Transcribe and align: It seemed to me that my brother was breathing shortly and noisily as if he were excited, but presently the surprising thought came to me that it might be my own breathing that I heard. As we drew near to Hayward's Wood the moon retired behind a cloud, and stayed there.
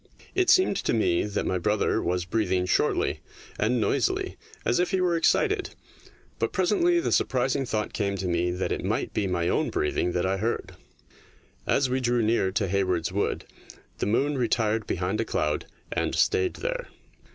It 0.33 0.49
seemed 0.49 0.77
to 0.77 0.95
me 0.95 1.25
that 1.25 1.45
my 1.45 1.59
brother 1.59 2.01
was 2.01 2.25
breathing 2.25 2.65
shortly 2.65 3.19
and 3.59 3.79
noisily 3.79 4.35
as 4.65 4.79
if 4.79 4.89
he 4.89 4.99
were 4.99 5.15
excited, 5.15 5.75
but 6.39 6.51
presently 6.51 6.99
the 6.99 7.11
surprising 7.11 7.67
thought 7.67 7.93
came 7.93 8.17
to 8.17 8.27
me 8.27 8.49
that 8.49 8.71
it 8.71 8.83
might 8.83 9.13
be 9.13 9.27
my 9.27 9.47
own 9.47 9.69
breathing 9.69 10.13
that 10.13 10.25
I 10.25 10.37
heard. 10.37 10.71
As 11.67 11.87
we 11.87 11.99
drew 11.99 12.23
near 12.23 12.51
to 12.51 12.67
Hayward's 12.67 13.11
Wood 13.11 13.45
the 13.99 14.07
moon 14.07 14.39
retired 14.39 14.87
behind 14.87 15.21
a 15.21 15.23
cloud, 15.23 15.67
and 15.91 16.15
stayed 16.15 16.55
there. 16.55 16.87